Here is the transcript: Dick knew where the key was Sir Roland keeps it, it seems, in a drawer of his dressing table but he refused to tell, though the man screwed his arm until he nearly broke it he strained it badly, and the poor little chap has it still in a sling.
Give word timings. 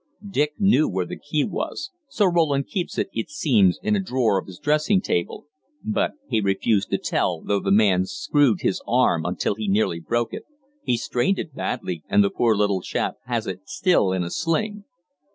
Dick 0.27 0.55
knew 0.57 0.89
where 0.89 1.05
the 1.05 1.15
key 1.15 1.43
was 1.43 1.91
Sir 2.09 2.27
Roland 2.31 2.65
keeps 2.65 2.97
it, 2.97 3.07
it 3.13 3.29
seems, 3.29 3.77
in 3.83 3.95
a 3.95 3.99
drawer 3.99 4.39
of 4.39 4.47
his 4.47 4.57
dressing 4.57 4.99
table 4.99 5.45
but 5.83 6.13
he 6.27 6.41
refused 6.41 6.89
to 6.89 6.97
tell, 6.97 7.41
though 7.41 7.59
the 7.59 7.69
man 7.69 8.05
screwed 8.07 8.61
his 8.61 8.81
arm 8.87 9.25
until 9.25 9.53
he 9.53 9.67
nearly 9.67 9.99
broke 9.99 10.33
it 10.33 10.45
he 10.83 10.97
strained 10.97 11.37
it 11.37 11.53
badly, 11.53 12.01
and 12.09 12.23
the 12.23 12.31
poor 12.31 12.55
little 12.55 12.81
chap 12.81 13.17
has 13.27 13.45
it 13.45 13.69
still 13.69 14.11
in 14.11 14.23
a 14.23 14.31
sling. 14.31 14.85